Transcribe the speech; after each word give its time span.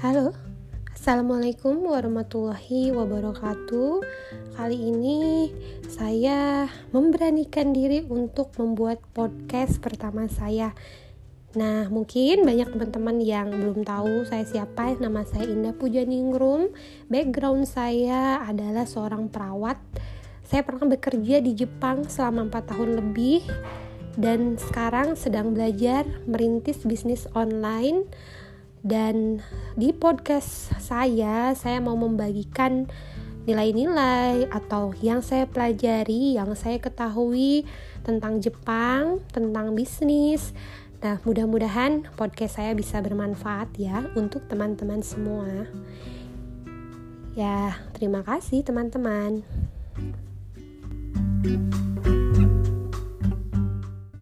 Halo, 0.00 0.32
Assalamualaikum 0.96 1.84
warahmatullahi 1.84 2.88
wabarakatuh. 2.88 4.00
Kali 4.56 4.78
ini 4.80 5.52
saya 5.92 6.64
memberanikan 6.88 7.76
diri 7.76 8.08
untuk 8.08 8.48
membuat 8.56 9.04
podcast 9.12 9.76
pertama 9.76 10.24
saya. 10.24 10.72
Nah, 11.52 11.92
mungkin 11.92 12.48
banyak 12.48 12.72
teman-teman 12.72 13.20
yang 13.20 13.52
belum 13.52 13.84
tahu 13.84 14.24
saya 14.24 14.48
siapa. 14.48 14.96
Nama 14.96 15.20
saya 15.28 15.44
Indah 15.52 15.76
Pujaningrum. 15.76 16.72
Background 17.12 17.68
saya 17.68 18.40
adalah 18.40 18.88
seorang 18.88 19.28
perawat. 19.28 19.76
Saya 20.48 20.64
pernah 20.64 20.96
bekerja 20.96 21.44
di 21.44 21.52
Jepang 21.52 22.08
selama 22.08 22.48
4 22.48 22.72
tahun 22.72 22.90
lebih 23.04 23.44
dan 24.16 24.56
sekarang 24.56 25.12
sedang 25.12 25.52
belajar 25.52 26.08
merintis 26.24 26.88
bisnis 26.88 27.28
online 27.36 28.08
dan 28.80 29.44
di 29.76 29.92
podcast 29.92 30.72
saya 30.80 31.52
saya 31.52 31.78
mau 31.84 31.96
membagikan 31.96 32.88
nilai-nilai 33.48 34.46
atau 34.52 34.92
yang 35.00 35.24
saya 35.24 35.48
pelajari, 35.48 36.36
yang 36.36 36.52
saya 36.52 36.76
ketahui 36.76 37.64
tentang 38.04 38.38
Jepang, 38.38 39.24
tentang 39.32 39.72
bisnis. 39.72 40.52
Nah, 41.00 41.16
mudah-mudahan 41.24 42.04
podcast 42.20 42.60
saya 42.60 42.76
bisa 42.76 43.00
bermanfaat 43.00 43.72
ya 43.80 44.04
untuk 44.12 44.44
teman-teman 44.46 45.00
semua. 45.00 45.48
Ya, 47.32 47.80
terima 47.96 48.20
kasih 48.20 48.60
teman-teman. 48.60 49.42
thank 51.40 52.06
you 52.06 52.19